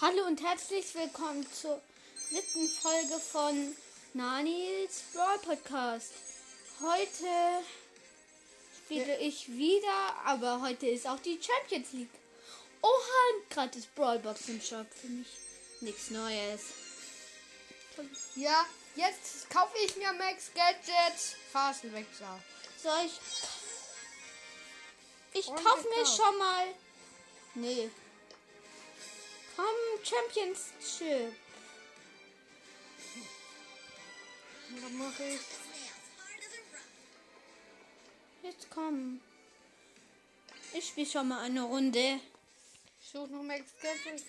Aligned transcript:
Hallo 0.00 0.26
und 0.28 0.40
herzlich 0.40 0.94
willkommen 0.94 1.44
zur 1.52 1.82
siebten 2.30 2.68
Folge 2.68 3.18
von 3.18 3.76
Nanis 4.14 5.02
Brawl 5.12 5.40
Podcast. 5.40 6.12
Heute 6.80 7.64
spiele 8.76 9.18
ich 9.18 9.48
wieder, 9.48 10.14
aber 10.24 10.60
heute 10.60 10.86
ist 10.86 11.04
auch 11.08 11.18
die 11.18 11.40
Champions 11.42 11.92
League. 11.94 12.14
Oha, 12.80 13.42
gratis 13.50 13.86
Brawlbox 13.86 14.48
im 14.50 14.60
Shop 14.60 14.86
für 14.94 15.08
mich. 15.08 15.26
Nichts 15.80 16.10
Neues. 16.10 16.60
Ja, 18.36 18.66
jetzt 18.94 19.50
kaufe 19.50 19.76
ich 19.84 19.96
mir 19.96 20.12
Max 20.12 20.52
Gadgets 20.54 21.34
Phasenwechsler. 21.50 22.38
Soll 22.80 23.04
ich. 23.04 23.20
Ich 25.40 25.46
kaufe 25.46 25.88
mir 25.88 26.06
schon 26.06 26.38
mal. 26.38 26.66
Nee. 27.56 27.90
Komm, 29.58 30.04
Championship. 30.04 31.34
Was 34.70 34.92
mache 34.92 35.24
ich? 35.24 35.40
Jetzt 38.44 38.70
komm. 38.70 39.20
Ich 40.72 40.86
spiele 40.86 41.10
schon 41.10 41.26
mal 41.26 41.40
eine 41.40 41.62
Runde. 41.62 42.20
Ich 43.00 43.08
suche 43.10 43.32
noch 43.32 43.42
Max 43.42 43.64
Gadgets. 43.82 44.26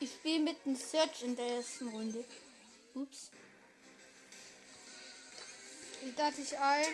Ich 0.00 0.10
spiele 0.12 0.40
mit 0.40 0.64
dem 0.64 0.76
Search 0.76 1.24
in 1.24 1.36
der 1.36 1.56
ersten 1.56 1.88
Runde. 1.88 2.24
Ups. 2.94 3.30
Ich 6.02 6.16
lade 6.16 6.36
dich 6.36 6.56
ein 6.56 6.86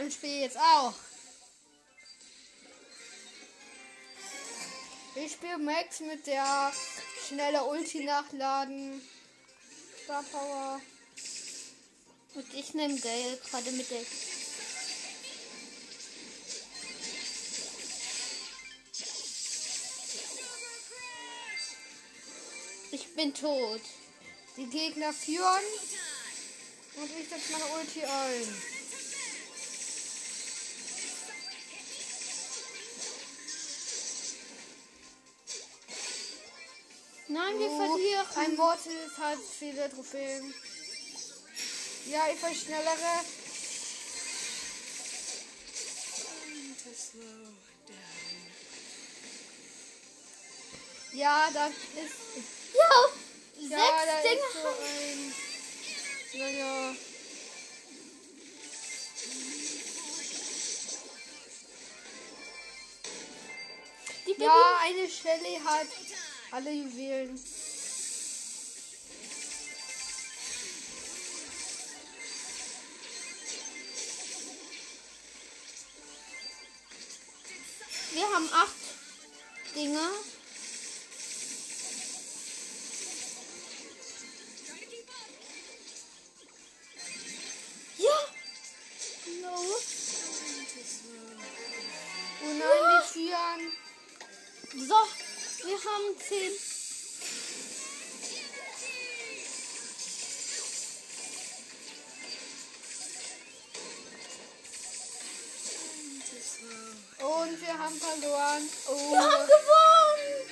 und 0.00 0.10
spiele 0.10 0.40
jetzt 0.40 0.56
auch. 0.56 0.94
Ich 5.22 5.32
spiele 5.32 5.58
Max 5.58 6.00
mit 6.00 6.26
der 6.26 6.72
schnelle 7.28 7.62
Ulti 7.64 8.04
nachladen. 8.04 9.02
Star 10.04 10.22
Power. 10.22 10.80
Und 12.34 12.54
ich 12.54 12.72
nehme 12.72 12.98
Gale 12.98 13.38
gerade 13.50 13.70
mit 13.72 13.90
der. 13.90 14.00
Ich 22.92 23.14
bin 23.14 23.34
tot. 23.34 23.82
Die 24.56 24.66
Gegner 24.66 25.12
führen. 25.12 25.64
Und 26.96 27.10
ich 27.20 27.28
setze 27.28 27.52
meine 27.52 27.66
Ulti 27.78 28.04
ein. 28.04 28.89
Nein, 37.30 37.58
wir 37.60 37.70
Oh, 37.70 37.76
verlieren. 37.78 38.26
Ein 38.34 38.56
Mortis 38.56 39.16
hat 39.18 39.38
viele 39.58 39.88
Trophäen. 39.88 40.52
Ja, 42.06 42.22
ich 42.34 42.42
war 42.42 42.52
schnellere. 42.52 43.20
Ja, 51.12 51.50
das 51.52 51.70
ist. 51.70 52.44
Ja, 52.74 53.08
Ja, 53.56 53.68
sechs 53.68 54.06
da 54.06 54.22
Dinge. 54.22 54.40
ist 54.40 54.62
so 54.62 54.68
ein. 54.68 55.34
Naja. 56.40 56.94
Ja, 64.38 64.78
eine 64.82 65.08
Shelly 65.08 65.60
hat 65.64 65.86
alle 66.50 66.72
Juwelen. 66.72 67.38
Wir 78.12 78.26
haben 78.34 78.48
acht 78.52 78.74
Dinger. 79.74 80.10
Ja. 87.98 88.18
No. 89.42 89.54
Oh 92.42 92.52
nein, 92.58 93.02
die 93.02 93.12
führen. 93.12 94.88
So, 94.88 94.96
wir 95.64 95.76
haben 95.76 96.18
zehn. 96.18 96.52
Und 107.18 107.60
wir 107.60 107.78
haben 107.78 107.96
verloren. 107.96 108.68
Oh. 108.88 109.12
Wir 109.12 109.20
haben 109.20 109.46
gewonnen. 109.46 110.50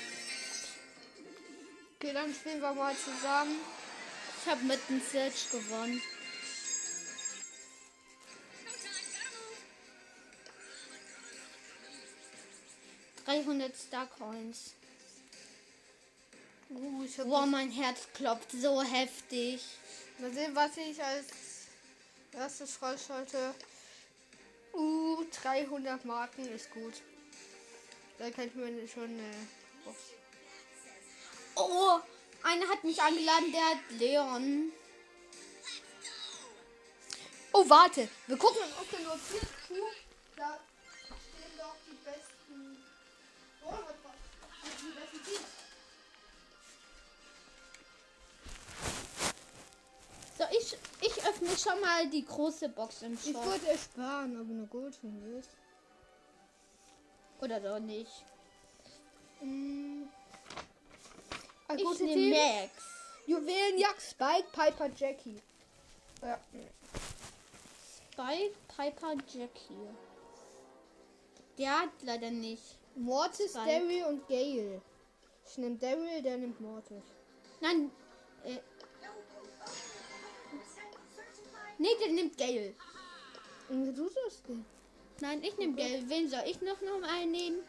Okay, 1.97 2.13
dann 2.13 2.35
spielen 2.35 2.61
wir 2.61 2.75
mal 2.75 2.95
zusammen. 2.97 3.57
Ich 4.41 4.51
habe 4.51 4.65
mit 4.65 4.81
dem 4.89 5.01
Search 5.01 5.51
gewonnen. 5.51 6.01
Dreihundert 13.25 13.77
Star 13.77 14.07
Coins. 14.07 14.75
Ich 16.71 17.19
hab 17.19 17.27
Wow, 17.29 17.47
mein 17.47 17.71
Herz 17.71 18.07
klopft 18.13 18.53
so 18.53 18.83
heftig. 18.83 19.63
Mal 20.19 20.33
sehen, 20.33 20.55
was 20.55 20.77
ich 20.77 21.03
als 21.03 21.27
erstes 22.33 22.77
freischalte. 22.77 23.55
Uh, 24.75 25.25
300 25.43 26.05
Marken 26.05 26.47
ist 26.49 26.71
gut. 26.71 26.95
Da 28.19 28.31
kann 28.31 28.49
ich 28.49 28.55
mir 28.55 28.87
schon 28.87 29.05
eine 29.05 29.33
Box. 29.85 29.99
Oh, 31.55 32.01
einer 32.43 32.69
hat 32.69 32.85
mich 32.85 33.01
eingeladen, 33.01 33.51
der 33.51 33.65
hat 33.65 33.79
Leon. 33.91 34.73
Oh, 37.53 37.65
warte. 37.69 38.09
Wir 38.27 38.37
gucken 38.37 38.61
in 38.63 38.73
Oculus 38.75 39.21
zu. 39.29 39.75
Da 40.37 40.61
stehen 41.07 41.57
doch 41.57 41.77
die 41.87 41.97
besten. 42.05 42.85
Oh, 43.65 43.75
die 44.63 44.91
besten 44.91 45.25
Teams. 45.25 45.68
Ich 51.59 51.67
öffne 51.67 51.73
schon 51.73 51.81
mal 51.81 52.09
die 52.09 52.25
große 52.25 52.69
Box 52.69 53.03
im 53.03 53.15
Ich 53.15 53.33
Shop. 53.33 53.45
wollte 53.45 53.69
es 53.69 53.85
sparen, 53.85 54.37
aber 54.37 54.45
nur 54.45 54.67
gut 54.67 54.95
von 54.95 55.21
willst. 55.23 55.51
Oder 57.41 57.61
doch 57.61 57.79
nicht. 57.81 58.25
Mm. 59.41 60.05
Ein 61.69 61.79
Ich 61.79 62.01
nehme. 62.01 62.37
Max. 62.37 62.73
Juwelenjagd, 63.27 64.01
Spike, 64.01 64.49
Piper, 64.53 64.91
Jackie. 64.97 65.41
Ja. 66.23 66.41
Spike, 68.13 68.55
Piper, 68.69 69.15
Jackie. 69.33 69.89
Der 71.59 71.81
hat 71.81 71.91
leider 72.03 72.31
nicht. 72.31 72.79
Mortis, 72.97 73.51
Spike. 73.51 73.67
Daryl 73.67 74.05
und 74.05 74.29
Gale. 74.29 74.81
Ich 75.47 75.59
nehme 75.59 75.77
Daryl, 75.77 76.23
der 76.23 76.39
nimmt 76.39 76.61
Mortis. 76.61 77.05
Nein. 77.61 77.91
Äh. 78.45 78.59
Nee, 81.79 81.97
der 82.01 82.13
nimmt 82.13 82.37
Gale. 82.37 82.75
Und 83.69 83.95
du 83.95 84.09
das 84.09 84.43
denn? 84.43 84.65
Nein, 85.21 85.43
ich 85.43 85.57
nehme 85.57 85.75
Gale. 85.77 86.03
Wen 86.09 86.29
soll 86.29 86.43
ich 86.47 86.61
noch 86.61 86.81
noch 86.81 87.03
einnehmen? 87.09 87.61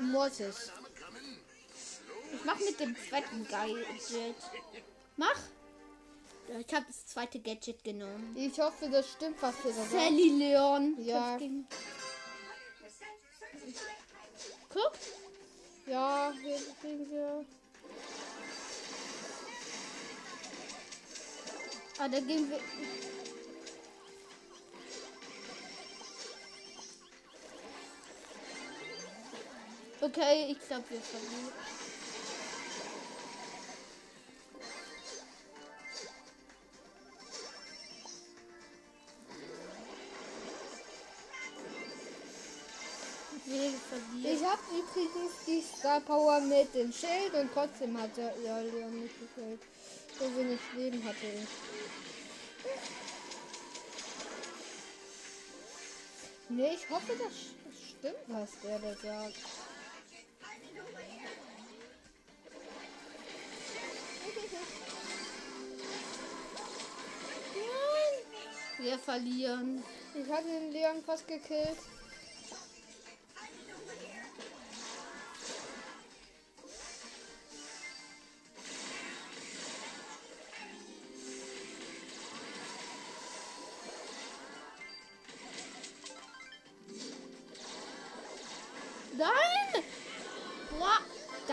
Mortis. 0.00 0.72
Ich 2.32 2.44
mach 2.44 2.58
mit 2.58 2.78
dem 2.78 2.96
zweiten 2.96 3.46
Gadget. 3.48 4.36
Mach. 5.16 5.40
Ich 6.48 6.74
habe 6.74 6.86
das 6.86 7.06
zweite 7.06 7.40
Gadget 7.40 7.84
genommen. 7.84 8.34
Ich 8.36 8.58
hoffe, 8.58 8.88
das 8.90 9.10
stimmt, 9.10 9.40
was 9.42 9.54
wir 9.64 9.72
da 9.72 9.76
sagen. 9.76 9.90
Sally 9.90 10.28
Leon. 10.30 10.96
Ja. 11.04 11.38
Guck. 14.70 14.92
Ja, 15.86 16.32
wir 16.42 16.58
kriegen 16.80 17.10
wir. 17.10 17.44
Ah, 22.00 22.08
da 22.08 22.20
gehen 22.20 22.48
wir. 22.48 22.60
Okay, 30.00 30.52
ich 30.52 30.60
glaube, 30.68 30.84
wir 30.90 31.00
verlieren. 31.00 31.52
Ich 44.22 44.44
habe 44.44 44.60
übrigens 44.70 45.32
die 45.46 45.62
Star 45.62 46.00
Power 46.00 46.40
mit 46.40 46.74
dem 46.74 46.92
Schild 46.92 47.34
und 47.34 47.50
trotzdem 47.52 48.00
hat 48.00 48.16
er 48.18 48.32
ja 48.44 48.58
Leon 48.60 49.02
nicht 49.02 49.14
gefällt. 49.18 49.60
So 50.18 50.24
wenig 50.36 50.58
Leben 50.76 51.04
hatte 51.04 51.26
ich. 51.26 51.48
Nee, 56.48 56.74
ich 56.74 56.90
hoffe, 56.90 57.12
das 57.16 57.32
stimmt, 57.88 58.16
was 58.26 58.50
der 58.64 58.78
da 58.80 58.94
sagt. 58.94 59.36
Wir 68.78 68.98
verlieren. 68.98 69.84
Ich 70.14 70.28
hatte 70.30 70.48
den 70.48 70.72
Leon 70.72 71.02
fast 71.04 71.28
gekillt. 71.28 71.78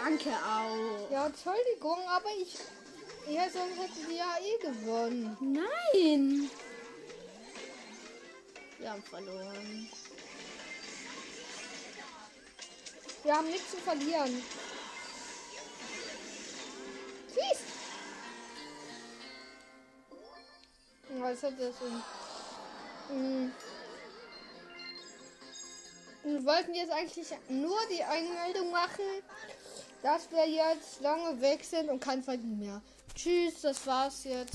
Danke 0.05 0.29
auch. 0.29 1.11
Ja, 1.11 1.25
Entschuldigung, 1.25 1.99
aber 2.07 2.29
ich. 2.39 2.57
Ja, 3.27 3.49
sonst 3.49 3.77
hätte 3.79 4.07
die 4.07 4.17
ja 4.17 4.37
eh 4.39 4.61
gewonnen. 4.61 5.35
Nein! 5.39 6.49
Wir 8.77 8.91
haben 8.91 9.03
verloren. 9.03 9.89
Wir 13.23 13.35
haben 13.35 13.49
nichts 13.49 13.71
zu 13.71 13.77
verlieren. 13.77 14.43
Schieß! 17.33 17.59
Was 21.17 21.43
hat 21.43 21.59
das 21.59 21.75
denn? 21.79 22.03
Hm. 23.09 23.51
Wir 26.23 26.45
wollten 26.45 26.73
jetzt 26.73 26.91
eigentlich 26.91 27.27
nur 27.49 27.79
die 27.89 28.03
Einmeldung 28.03 28.71
machen, 28.71 29.03
dass 30.05 30.29
wir 30.29 30.47
jetzt 30.47 31.01
lange 31.01 31.41
weg 31.41 31.63
sind 31.63 31.89
und 31.89 31.99
kein 31.99 32.21
Verdienen 32.21 32.59
mehr. 32.59 32.79
Tschüss, 33.15 33.61
das 33.61 33.87
war's 33.87 34.23
jetzt. 34.23 34.53